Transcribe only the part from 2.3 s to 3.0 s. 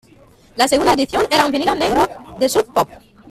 de Sub Pop.